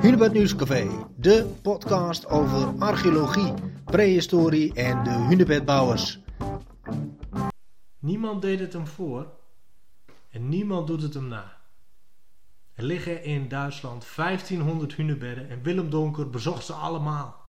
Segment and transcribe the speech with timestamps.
[0.00, 3.54] Hunebed Nieuwscafé, de podcast over archeologie,
[3.84, 6.18] prehistorie en de hunebedbouwers.
[7.98, 9.32] Niemand deed het hem voor
[10.30, 11.56] en niemand doet het hem na.
[12.74, 17.44] Er liggen in Duitsland 1500 hunebedden en Willem Donker bezocht ze allemaal.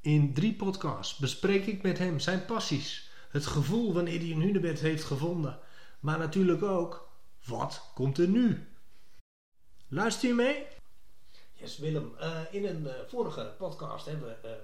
[0.00, 4.80] In drie podcasts bespreek ik met hem zijn passies, het gevoel wanneer hij een hunebed
[4.80, 5.58] heeft gevonden,
[6.00, 7.08] maar natuurlijk ook
[7.44, 8.68] wat komt er nu.
[9.88, 10.66] Luister je mee?
[11.64, 12.14] Yes, Willem.
[12.18, 14.54] eh, in een eh, vorige podcast hebben we eh,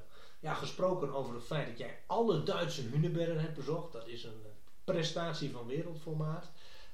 [0.40, 3.92] ja, gesproken over het feit dat jij alle Duitse hunebedden hebt bezocht.
[3.92, 4.42] Dat is een
[4.84, 6.50] prestatie van wereldformaat.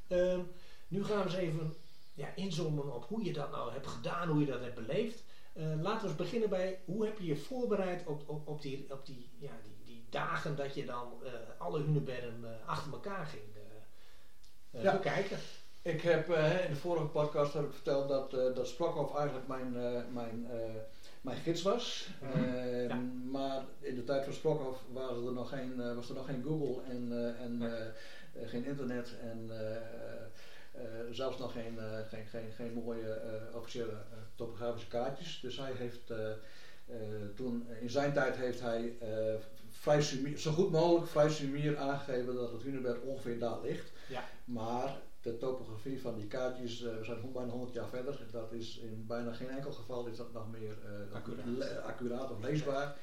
[0.09, 0.41] Ehm,
[0.89, 1.75] nu gaan we eens even
[2.15, 5.23] ja, inzoomen op hoe je dat nou hebt gedaan, hoe je dat hebt beleefd.
[5.53, 9.07] Laten we eens beginnen bij hoe heb je je voorbereid op, op, op, die, op
[9.07, 11.13] die, ja, die, die dagen dat je dan
[11.59, 13.43] alle hunebedden achter elkaar ging
[14.71, 14.93] Ja.
[14.93, 15.39] bekijken.
[15.87, 19.77] Ik heb eh, in de vorige podcast heb ik verteld dat, eh dat eigenlijk mijn,
[19.77, 20.47] eh, mijn,
[21.21, 22.09] mijn gids was.
[22.21, 22.55] Mhm.
[22.55, 22.95] Eh, Ja.
[23.31, 26.83] Maar in de tijd van Sprokhoff was er nog geen, was er nog geen Google
[26.89, 27.73] en, en
[28.47, 29.51] geen internet en
[31.11, 33.21] zelfs nog geen, geen, geen, geen mooie
[33.55, 33.97] officiële
[34.35, 35.41] topografische kaartjes.
[35.41, 36.13] Dus hij heeft
[37.35, 38.97] toen, in zijn tijd heeft hij
[39.71, 43.93] vrij sumier, zo goed mogelijk vrij sumier aangegeven dat het Hunebed ongeveer daar ligt.
[44.09, 44.25] Ja.
[44.45, 44.97] Maar
[45.27, 48.27] de topografie van die kaartjes, eh, we zijn bijna 100 jaar verder.
[48.31, 52.97] Dat is in bijna geen enkel geval is dat nog meer eh, accuraat of leesbaar.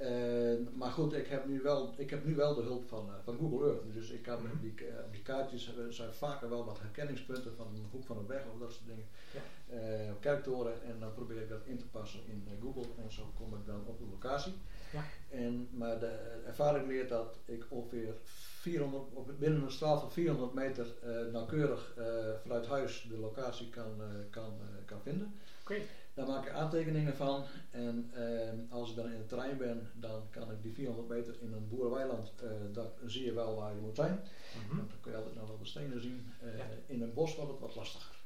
[0.00, 3.14] Eh, maar goed, ik heb nu wel, ik heb nu wel de hulp van, eh,
[3.24, 3.94] van Google Earth.
[3.94, 4.60] Dus ik kan Mhm.
[4.60, 8.26] die, eh, die kaartjes hebben, zijn vaker wel wat herkenningspunten van een hoek van een
[8.26, 9.06] weg of dat soort dingen.
[9.32, 9.40] Ja.
[9.76, 13.22] Eh, kerktoren en dan probeer ik dat in te passen in eh, Google en zo
[13.36, 14.52] kom ik dan op de locatie.
[14.92, 15.02] Ja.
[15.28, 20.52] En, maar de ervaring leert dat ik ongeveer 400, op, binnen een straal van 400
[20.54, 22.04] meter eh, nauwkeurig eh,
[22.42, 25.34] vanuit huis de locatie kan, eh, kan, eh, kan vinden.
[25.62, 25.74] Oké.
[26.20, 30.22] Daar maak ik aantekeningen van en ehm, als ik dan in het terrein ben, dan
[30.30, 33.80] kan ik die 400 meter in een boerenweiland, eh dan zie je wel waar je
[33.80, 34.20] moet zijn.
[34.66, 34.76] Mhm.
[34.76, 36.32] Dan kun je altijd nog wel de stenen zien.
[36.40, 36.64] Eh, Ja.
[36.86, 38.16] In een bos wordt het wat lastiger.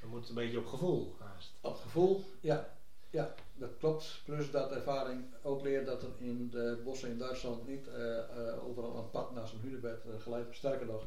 [0.00, 1.52] We moeten een beetje op gevoel haast.
[1.60, 2.76] Op het gevoel, ja,
[3.10, 4.20] ja, dat klopt.
[4.24, 8.64] Plus dat ervaring ook leert dat er in de bossen in Duitsland niet eh, eh,
[8.68, 10.46] overal een pad naar zo'n hunebed geleid.
[10.50, 11.04] Sterker nog,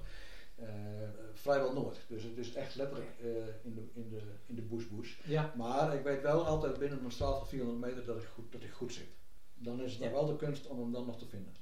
[0.56, 0.66] eh,
[1.34, 1.98] vrijwel nooit.
[2.08, 3.28] Dus het is echt letterlijk eh,
[3.64, 5.16] in, de, in, de, in de bush bush.
[5.24, 5.54] Ja.
[5.58, 8.64] Maar ik weet wel altijd binnen een straal van 400 meter dat ik goed, dat
[8.64, 9.08] ik goed zit.
[9.54, 10.10] Dan is het Ja.
[10.10, 11.54] nog wel de kunst om hem dan nog te vinden.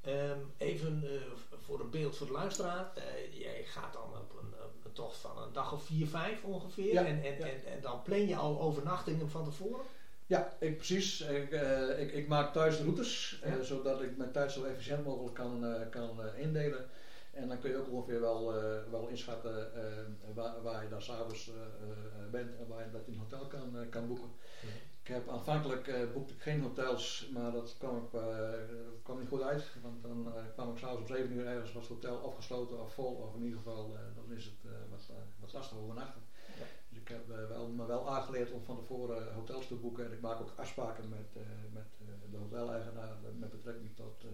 [0.00, 1.20] Ehm, even eh,
[1.60, 2.92] voor een beeld voor de luisteraar.
[3.32, 4.52] Jij gaat dan op een,
[4.84, 6.92] een tocht van een dag of vier, vijf ongeveer.
[6.92, 9.84] Ja, En, en, en, en dan plan je al overnachtingen van tevoren.
[10.26, 11.20] Ja, ik, precies.
[11.20, 11.50] Ik,
[11.98, 16.86] ik, ik maak thuis routes, zodat ik mijn tijd zo efficiënt mogelijk kan, kan indelen.
[17.36, 21.02] En dan kun je ook ongeveer wel, eh, wel inschatten eh, waar, waar je dan
[21.02, 21.54] s'avonds eh,
[22.30, 24.30] bent en waar je dat in een hotel kan, kan boeken.
[25.02, 28.20] Ik heb aanvankelijk boekte ik geen hotels, maar dat kwam, ik,
[29.02, 29.64] kwam niet goed uit.
[29.82, 33.14] Want dan kwam ik s'avonds om 7 uur ergens was het hotel afgesloten of vol,
[33.14, 35.10] of in ieder geval dan is het wat,
[35.40, 36.22] wat lastig overnachten.
[36.58, 36.64] Ja.
[36.88, 40.04] Dus ik heb wel, me wel aangeleerd om van tevoren hotels te boeken.
[40.04, 41.88] En ik maak ook afspraken met, met
[42.30, 44.24] de hoteleigenaar met betrekking tot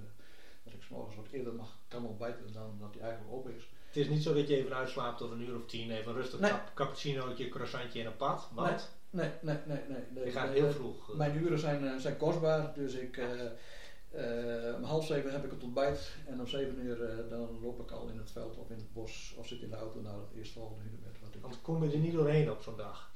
[0.62, 3.68] dat ik morgens wat eerder mag, kan ontbijten dan dat hij eigenlijk open is.
[3.86, 6.40] Het is niet zo dat je even uitslaapt of een uur of tien, even rustig
[6.40, 6.50] Nee.
[6.50, 8.48] cap- cappuccinootje, croissantje en een pad.
[8.52, 9.98] Want Nee, nee, nee, nee.
[10.10, 10.24] nee.
[10.24, 11.10] je gaat heel vroeg.
[11.10, 15.50] eh, Mijn uren zijn, eh, zijn kostbaar, dus ik, eh, om half zeven heb ik
[15.50, 18.76] het ontbijt en om zeven uur dan loop ik al in het veld of in
[18.76, 21.20] het bos of zit in de auto naar het eerstvolgende hunebed.
[21.20, 21.40] Wat ik...
[21.42, 23.11] want kom je er niet doorheen op zo'n dag.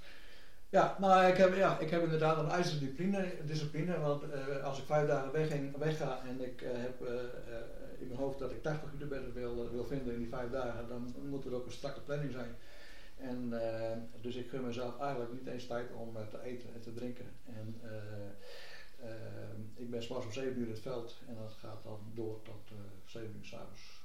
[0.77, 4.85] Ja, nou ik heb, ja, ik heb inderdaad een ijzeren discipline, want eh, als ik
[4.85, 7.15] vijf dagen wegging, wegga en ik eh, heb eh,
[7.99, 11.15] in mijn hoofd dat ik 80 hunebedden wil, wil vinden in die vijf dagen, dan
[11.29, 12.57] moet er ook een strakke planning zijn.
[13.17, 13.53] En,
[14.21, 17.27] dus ik gun mezelf eigenlijk niet eens tijd om te eten en te drinken.
[17.45, 17.81] En,
[19.75, 22.71] ik ben s'morgens om 7 uur in het veld en dat gaat dan door tot
[22.71, 23.96] eh 7 uur s'avonds.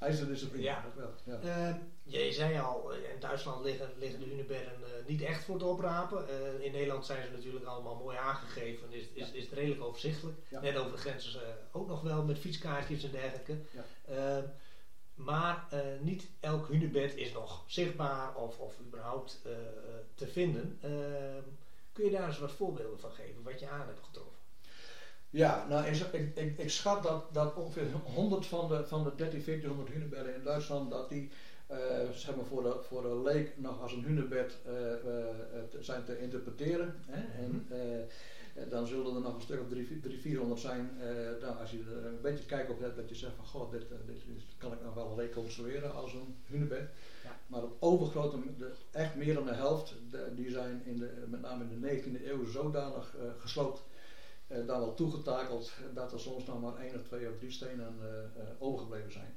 [0.00, 0.06] Zo.
[0.06, 0.82] IJzeren discipline, Ja.
[0.82, 1.14] dat wel.
[1.24, 1.68] Ja.
[1.68, 5.54] Eh, je zei al, eh, in Duitsland liggen, liggen de hunebedden eh, niet echt voor
[5.54, 6.28] het oprapen.
[6.62, 8.92] In Nederland zijn ze natuurlijk allemaal mooi aangegeven.
[8.92, 10.38] Is, is, is het redelijk overzichtelijk.
[10.48, 10.60] Ja.
[10.60, 11.40] Net over de grenzen
[11.72, 13.56] ook nog wel met fietskaartjes en dergelijke.
[13.70, 14.54] Ja.
[15.14, 15.68] Maar
[16.00, 19.42] niet elk hunebed is nog zichtbaar of, of überhaupt
[20.14, 20.78] te vinden.
[21.92, 24.39] Kun je daar eens wat voorbeelden van geven, wat je aan hebt getroffen?
[25.30, 29.42] Ja, nou ik, ik, ik, schat dat, dat ongeveer 100 van de, van de 13,
[29.44, 31.30] 1400 hunebedden in Duitsland, dat die
[31.66, 31.76] eh,
[32.14, 35.00] zeg maar voor, de, voor de leek nog als een hunebed eh, eh,
[35.70, 36.94] te- zijn te interpreteren.
[37.06, 37.42] Hè?
[37.44, 40.90] En, eh, dan zullen er nog een stuk of 300, 400 zijn.
[41.40, 43.84] nou, als je er een beetje kijk op hebt, dat je zegt van goh, dit,
[44.06, 44.22] dit
[44.58, 46.88] kan ik nog wel reconstrueren als een hunebed.
[47.24, 47.38] Ja.
[47.46, 49.94] Maar op overgrote, de, echt meer dan de helft,
[50.34, 53.82] die zijn in de, met name in de 19e eeuw zodanig gesloopt
[54.50, 57.94] uh, daar wel toegetakeld dat er soms nog maar één of twee of drie stenen
[58.02, 59.34] uh, overgebleven zijn.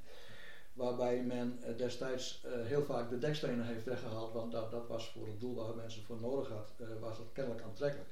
[0.73, 5.39] Waarbij men destijds heel vaak de dekstenen heeft weggehaald, want dat, dat was voor het
[5.39, 8.09] doel waar mensen voor nodig hadden, was dat kennelijk aantrekkelijk.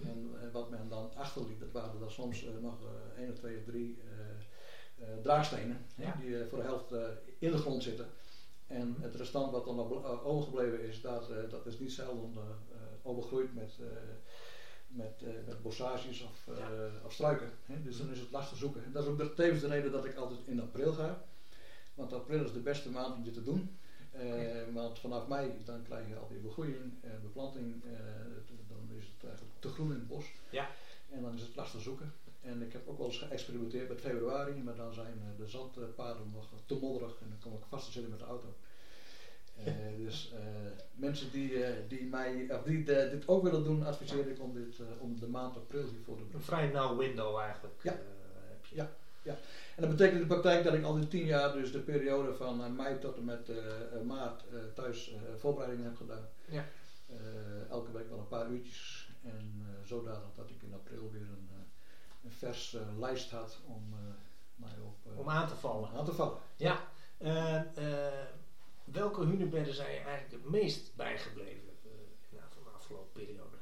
[0.00, 0.08] Mhm.
[0.08, 2.74] en, wat men dan achterliet, dat waren er soms nog
[3.16, 3.98] één of twee of drie
[5.22, 6.90] draagstenen, die voor de helft
[7.38, 8.06] in de grond zitten.
[8.66, 12.34] En het restant wat dan nog overgebleven is, dat, dat is niet zelden
[13.02, 13.78] overgroeid met
[14.96, 17.50] met, uh, met bossages of, uh, of struiken.
[17.64, 17.82] Hè?
[17.82, 18.92] Dus dan is het lastig zoeken.
[18.92, 21.24] Dat is ook tevens de reden dat ik altijd in april ga.
[21.94, 23.78] Want april is de beste maand om dit te doen.
[24.14, 27.82] Uh, Want vanaf mei dan krijg je alweer begroeiing, beplanting.
[28.68, 30.24] dan is het eigenlijk te groen in het bos.
[30.50, 30.68] Ja.
[31.10, 32.12] En dan is het lastig zoeken.
[32.40, 36.48] En ik heb ook wel eens geëxperimenteerd met februari, maar dan zijn de zandpaden nog
[36.66, 38.54] te modderig en dan kom ik vast te zitten met de auto.
[39.58, 40.38] Uh, dus uh,
[41.06, 44.80] mensen die, uh, die, mij, of die dit ook willen doen, adviseer ik om, dit,
[44.98, 46.34] om de maand april hiervoor te doen.
[46.34, 47.74] Een vrij nauw window eigenlijk.
[47.82, 47.90] Ja.
[47.90, 48.76] heb je.
[48.76, 48.90] ja.
[49.22, 49.36] ja.
[49.76, 52.34] En dat betekent in de praktijk dat ik al die tien jaar, dus de periode
[52.34, 53.50] van mei tot en met
[54.04, 54.44] maart,
[54.74, 56.28] thuis voorbereidingen heb gedaan.
[56.48, 56.64] Ja.
[57.70, 59.10] elke week wel een paar uurtjes.
[59.22, 61.48] En zodanig dat ik in april weer een,
[62.24, 63.94] een vers lijst had om
[64.54, 65.18] mij op...
[65.18, 65.90] om aan te vallen.
[65.90, 66.38] Aan te vallen.
[66.56, 66.78] Ja.
[68.92, 71.68] Welke hunebedden zijn je eigenlijk het meest bijgebleven
[72.32, 73.56] uh, van de afgelopen periode?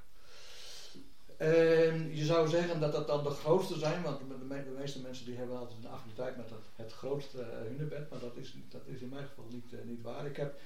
[1.39, 5.27] Uh, je zou zeggen dat dat dan de grootste zijn, want de, de, meeste mensen
[5.27, 8.81] die hebben altijd een affiniteit met het, het grootste uh, hunebed, maar dat is, dat
[8.85, 10.27] is in mijn geval niet, uh, niet waar.
[10.27, 10.61] Ik heb,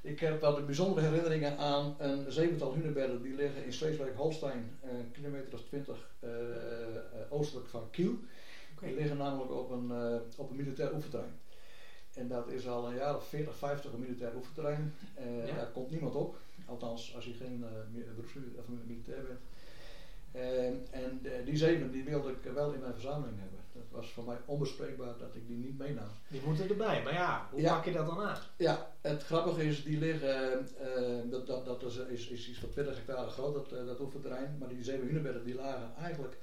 [0.00, 5.52] ik heb wel bijzondere herinneringen aan een zevental hunebedden die liggen in Sleeswijk-Holstein, een kilometer
[5.52, 6.10] of twintig
[7.28, 8.14] oostelijk van Kiel.
[8.76, 8.88] Okay.
[8.88, 11.40] Die liggen namelijk op een, op een militair oefenterrein.
[12.14, 14.94] En dat is al een jaar of 40, 50 een militair oefenterrein.
[15.18, 16.36] Uh, Daar komt niemand op.
[16.66, 17.64] Althans, als je geen
[17.94, 18.18] uh,
[18.58, 19.40] of militair bent.
[20.34, 23.58] Uh, en die zeven die wilde ik wel in mijn verzameling hebben.
[23.72, 26.08] Dat was voor mij onbespreekbaar dat ik die niet meenam.
[26.28, 27.74] Die moeten erbij, maar ja, hoe ja.
[27.74, 28.38] pak je dat dan aan?
[28.56, 30.68] Ja, het grappige is, die liggen,
[31.30, 34.56] dat, dat, dat is, is, is iets van 20 hectare groot, dat, dat oefenterrein.
[34.58, 36.36] Maar die zeven hunebedden die lagen eigenlijk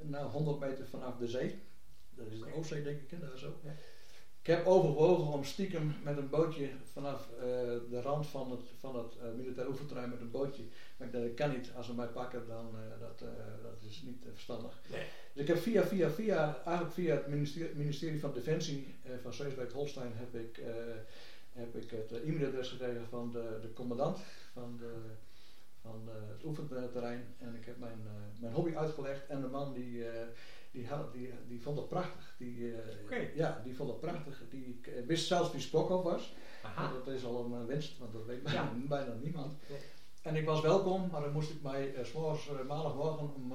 [0.00, 1.62] nou, 100 meter vanaf de zee.
[2.10, 3.54] Dat is de Oostzee denk ik, daar zo.
[3.62, 3.74] Ja.
[4.44, 7.42] Ik heb overwogen om stiekem met een bootje vanaf uh,
[7.90, 10.62] de rand van het, van het uh, militair oefenterrein met een bootje.
[10.96, 11.70] Maar ik dacht, dat kan niet.
[11.76, 13.18] Als ze mij pakken, dan uh, dat,
[13.62, 14.80] dat is niet verstandig.
[14.90, 15.04] Nee.
[15.32, 20.12] Dus ik heb via, via, via, eigenlijk via het ministerie, ministerie van Defensie van Sleeswijk-Holstein
[20.14, 20.62] heb ik,
[21.52, 24.18] heb ik het e-mailadres gekregen van de, de commandant
[24.52, 24.92] van, de,
[25.80, 27.34] van het oefenterrein.
[27.38, 27.98] En ik heb mijn,
[28.40, 30.04] mijn hobby uitgelegd en de man die
[30.74, 32.34] die, die, die vond het prachtig.
[32.38, 34.42] Die, uh, Ja, die vond het prachtig.
[34.50, 36.34] Die uh, wist zelfs wie Spokhoff was.
[37.04, 38.72] Dat is al een winst, want dat weet ja.
[38.88, 39.52] bijna, niemand.
[40.22, 43.52] En ik was welkom, maar dan moest ik mij, uh, s'morgens, maandagmorgen om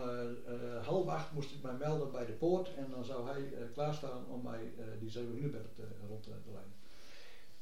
[0.83, 2.73] half acht moest ik mij melden bij de poort.
[2.75, 5.67] En dan zou hij klaarstaan om mij die zeven Hunebed
[6.07, 6.73] rond te leiden.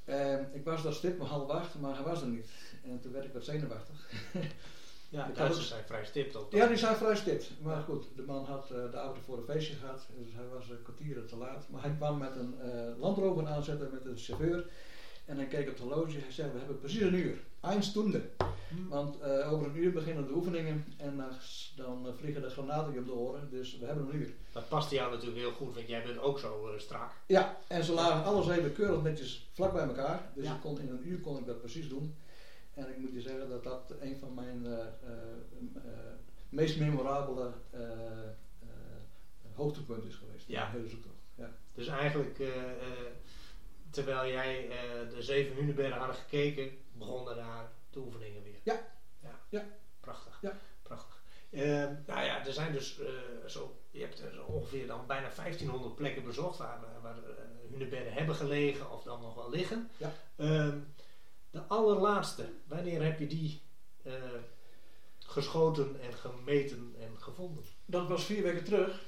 [0.05, 2.49] Ehm, ik was daar stip om half acht, maar hij was er niet.
[2.83, 4.09] En toen werd ik wat zenuwachtig.
[5.09, 6.51] Ja, de Duitsers zijn vrij stipt ook.
[6.51, 7.51] Ja, die zijn vrij stipt.
[7.61, 10.69] Maar goed, de man had uh, de auto voor een feestje gehad, dus hij was
[10.69, 11.65] een kwartier te laat.
[11.69, 14.65] Maar hij kwam met een uh, landrover aanzetten met een chauffeur.
[15.25, 16.17] En hij keek op het horloge.
[16.19, 17.37] Hij zei: We hebben precies een uur.
[17.61, 18.21] Eindstunde.
[18.69, 18.89] Hmm.
[18.89, 21.23] Want uh, over een uur beginnen de oefeningen en
[21.75, 23.49] dan vliegen de granaten op de oren.
[23.49, 24.33] Dus we hebben een uur.
[24.51, 27.11] Dat past jou natuurlijk heel goed, want jij bent ook zo strak.
[27.27, 30.31] Ja, en ze lagen alles even keurig netjes vlak bij elkaar.
[30.35, 32.15] Dus ik kon, in een uur kon ik dat precies doen.
[32.77, 35.81] En ik moet je zeggen dat dat een van mijn uh, uh,
[36.49, 37.53] meest memorabele
[39.53, 40.47] hoogtepunten is geweest.
[40.47, 40.69] Ja.
[40.69, 41.15] hele zoektocht.
[41.35, 41.49] Ja.
[41.73, 42.41] Dus eigenlijk,
[43.89, 44.69] terwijl jij
[45.09, 48.59] de zeven Hunenbergen hadden gekeken, begonnen daar de oefeningen weer.
[48.63, 48.79] Ja.
[49.19, 49.39] Ja.
[49.49, 49.63] ja.
[49.99, 50.39] Prachtig.
[50.41, 50.53] Ja.
[50.81, 51.21] Prachtig.
[51.51, 52.99] Ehm, nou ja, er zijn dus
[53.47, 57.15] zo, je hebt er ongeveer dan bijna 1500 plekken bezocht waar, waar
[58.09, 59.89] hebben gelegen of dan nog wel liggen.
[59.97, 60.11] Ja.
[61.57, 63.61] De allerlaatste, wanneer heb je die
[64.03, 64.13] uh,
[65.19, 67.63] geschoten en gemeten en gevonden?
[67.85, 69.01] Dat was vier weken terug.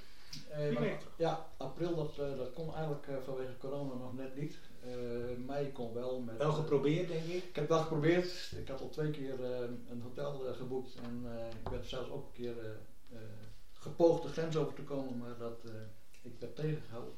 [0.58, 4.58] Weken Ja, april dat, uh, dat kon eigenlijk vanwege corona nog net niet.
[5.46, 6.20] mei kon wel.
[6.20, 7.44] Met, wel geprobeerd denk ik?
[7.44, 8.52] Ik heb wel geprobeerd.
[8.58, 9.44] Ik had al twee keer
[9.90, 11.26] een hotel geboekt en
[11.64, 12.56] ik werd zelfs ook een keer
[13.74, 15.64] gepoogd de grens over te komen, maar dat,
[16.22, 17.14] ik werd tegengehouden.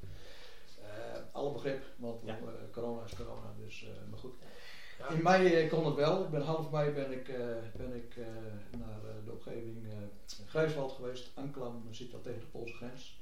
[1.32, 2.22] alle begrip, want
[2.72, 4.34] corona is corona, dus maar goed.
[5.10, 6.24] In mei eh, kon het wel.
[6.24, 8.26] Ik ben half mei ben ik, eh, ben ik eh,
[8.80, 9.88] naar de omgeving
[10.48, 11.32] Grijswald geweest.
[11.34, 13.20] Anklam, zit dat tegen de Poolse grens.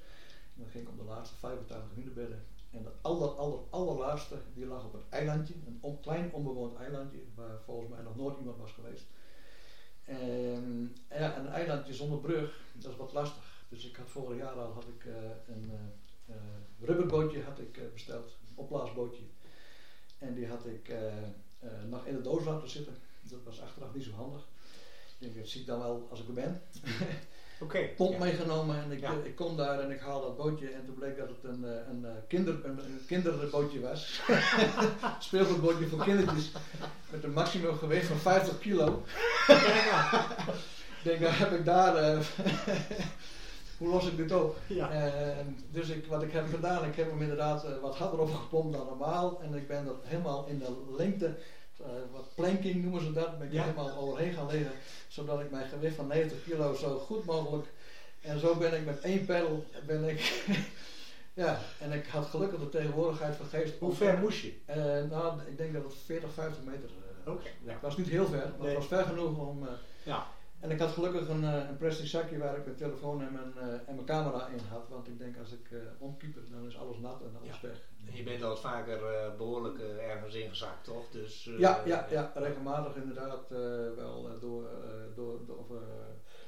[0.55, 2.45] En dan ging ik om de laatste 85 hunebedden.
[2.71, 5.53] En de aller, aller, allerlaatste, die lag op een eilandje.
[5.81, 9.05] Een klein onbewoond eilandje, waar volgens mij nog nooit iemand was geweest.
[10.03, 13.63] En, een eilandje zonder brug, dat is wat lastig.
[13.69, 15.05] Dus ik had vorig jaar al had ik,
[15.47, 15.71] een
[16.79, 19.23] rubberbootje had ik, besteld, een opblaasbootje.
[20.17, 20.91] En die had ik
[21.87, 22.95] nog in de doos laten zitten.
[23.21, 24.41] Dat was achteraf niet zo handig.
[25.19, 26.61] Ik denk, dat zie ik dan wel als ik er ben.
[27.61, 27.89] Oké.
[27.95, 28.19] Pont ja.
[28.19, 29.13] meegenomen en ik, Ja.
[29.23, 31.87] ik kom daar en ik haal dat bootje en toen bleek dat het een, eh,
[31.89, 34.21] een, eh, kinder, een, een kinderbootje was.
[35.19, 36.51] Speelgoedbootje voor kindertjes
[37.11, 38.85] met een maximum gewicht van 50 kilo.
[40.97, 42.19] ik denk, dan heb ik daar, eh,
[43.79, 44.57] hoe los ik dit op?
[44.67, 44.89] Ja.
[44.91, 45.37] Eh,
[45.71, 48.85] dus ik, wat ik heb gedaan, ik heb hem inderdaad eh, wat harder opgepompt dan
[48.85, 49.41] normaal.
[49.41, 51.35] En ik ben er helemaal in de lengte,
[51.79, 53.61] eh, wat planking noemen ze dat, ben ik Ja.
[53.63, 54.71] helemaal overheen gaan liggen.
[55.07, 57.67] Zodat ik mijn gewicht van 90 kilo zo goed mogelijk.
[58.21, 60.43] En zo ben ik met één pedal, ben ik,
[61.43, 63.73] ja, en ik had gelukkig de tegenwoordigheid van geest.
[63.79, 64.53] Hoe ver moest je?
[65.09, 66.89] Nou, ik denk dat het 40, 50 meter.
[67.65, 68.67] Ja, het was niet heel ver, maar Nee.
[68.67, 69.67] het was ver genoeg om...
[70.03, 70.27] Ja.
[70.59, 73.53] En ik had gelukkig een, eh, een plastic zakje waar ik mijn telefoon en mijn,
[73.57, 74.87] eh, en mijn camera in had.
[74.89, 77.67] Want ik denk als ik eh omkieper, dan is alles nat en alles Ja.
[77.67, 77.87] weg.
[78.09, 81.09] En je bent al vaker eh, behoorlijk eh, ergens ingezakt, toch?
[81.11, 83.49] Dus, Ja, ja, ja, regelmatig inderdaad
[83.95, 84.63] wel door,
[85.15, 85.67] door, door of,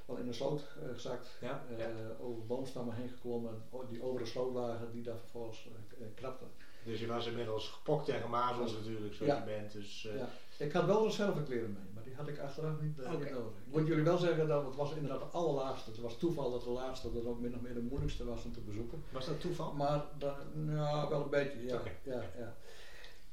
[0.06, 0.62] wel in de sloot
[0.94, 1.38] gezakt.
[1.41, 1.89] Ja, ja.
[2.20, 5.68] Over boomstammen heen geklommen, die over de sloot lagen, die daar vervolgens
[6.15, 6.48] krapten.
[6.84, 9.38] Dus je was inmiddels gepokt tegen mazels natuurlijk, zoals Ja.
[9.39, 9.72] je bent.
[9.72, 10.27] Dus, eh, Ja.
[10.58, 13.27] Ik had wel reservekleren mee, die had ik achteraf niet, nodig.
[13.65, 15.89] Ik moet jullie wel zeggen dat het was inderdaad de allerlaatste.
[15.89, 18.53] Het was toeval dat de laatste dat ook min of meer de moeilijkste was om
[18.53, 19.03] te bezoeken.
[19.12, 19.74] Was dat toeval?
[19.74, 21.82] Maar dan, nou, wel een beetje, ja.
[22.03, 22.56] Ja, ja.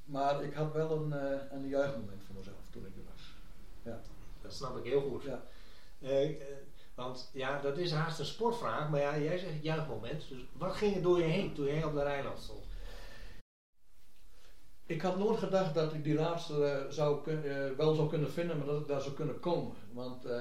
[0.05, 3.35] Maar ik had wel een, eh, een juichmoment voor mezelf toen ik er was.
[4.43, 5.23] Dat snap ik heel goed.
[5.23, 5.43] Ja.
[5.99, 6.37] Eh,
[6.95, 10.29] want ja, dat is haast een sportvraag, maar ja, jij zegt juichmoment.
[10.29, 12.65] Dus wat ging er door je heen toen jij op de eiland stond?
[14.89, 18.57] Ik had nooit gedacht dat ik die laatste eh, zou eh, wel zou kunnen vinden,
[18.59, 19.75] maar dat ik daar zou kunnen komen.
[19.93, 20.33] Want eh,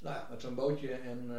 [0.00, 1.30] nou ja, met zo'n bootje en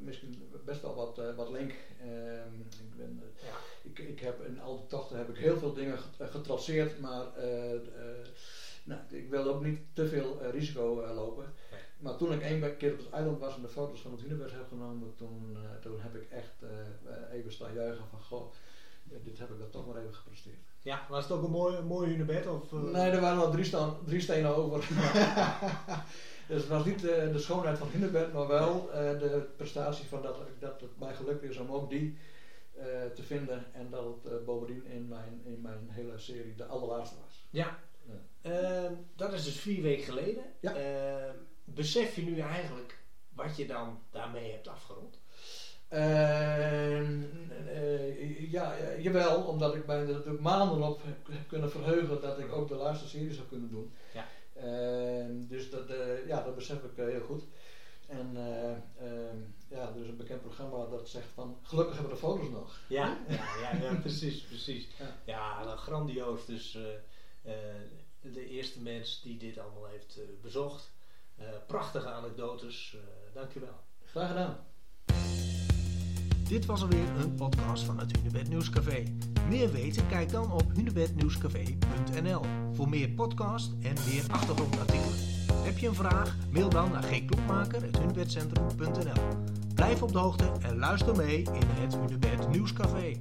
[0.00, 1.72] misschien best wel wat, wat link.
[2.00, 3.56] Ehm, ik, ben, Ja.
[3.82, 7.24] ik, ik heb in al die tochten heb ik heel veel dingen get- getraceerd, maar
[8.84, 11.52] nou, ik wilde ook niet te veel risico lopen.
[11.70, 11.80] Nee.
[11.98, 14.52] Maar toen ik één keer op het eiland was en de foto's van het hunebed
[14.52, 16.62] heb genomen, toen, toen heb ik echt
[17.32, 18.52] even staan juichen van goh,
[19.04, 20.58] dit heb ik dan toch maar even gepresteerd.
[20.82, 22.46] Ja, was het ook een mooi, een mooi hunebed?
[22.46, 24.78] Of, eh, Nee, er waren nog drie, staan, drie stenen over.
[26.48, 30.22] dus het was niet eh, de schoonheid van Hunebed, maar wel eh, de prestatie van
[30.22, 32.18] dat, dat het mij gelukt is om ook die
[32.74, 32.84] eh,
[33.14, 33.64] te vinden.
[33.72, 37.46] En dat het eh, bovendien in mijn, in mijn hele serie de allerlaatste was.
[37.50, 37.78] Ja.
[38.06, 38.50] Ja.
[38.50, 40.44] Eh, dat is dus vier weken geleden.
[40.60, 40.74] Ja.
[40.74, 41.34] Eh,
[41.64, 45.18] besef je nu eigenlijk wat je dan daarmee hebt afgerond?
[45.94, 52.20] Eh, eh, ja, ja, jawel, omdat ik mij er natuurlijk maanden op heb kunnen verheugen
[52.20, 53.92] dat ik ook de laatste serie zou kunnen doen.
[54.14, 54.26] Ja.
[54.54, 57.42] Eh, dus dat, eh, ja, dat besef ik eh, heel goed.
[58.06, 59.34] En eh, eh,
[59.68, 62.78] ja, er is een bekend programma dat zegt van gelukkig hebben we de foto's nog.
[62.88, 64.88] Ja, ja, ja, ja, precies, precies.
[64.98, 65.16] Ja.
[65.24, 66.46] Ja, nou, grandioos.
[66.46, 66.78] Dus
[68.20, 70.92] de eerste mens die dit allemaal heeft bezocht.
[71.66, 72.96] Prachtige anekdotes.
[73.32, 73.80] dankjewel.
[74.04, 74.66] Graag gedaan.
[76.48, 79.02] Dit was alweer een podcast van het Hunebed Nieuwscafé.
[79.48, 80.06] Meer weten?
[80.06, 82.40] Kijk dan op hunebednieuwscafé.nl
[82.72, 85.14] voor meer podcast en meer achtergrondartikelen.
[85.52, 86.36] Heb je een vraag?
[86.50, 89.22] Mail dan naar gklokmaker.hunebedcentrum.nl
[89.74, 93.12] Blijf op de hoogte en luister mee in het Hunebed Nieuwscafé.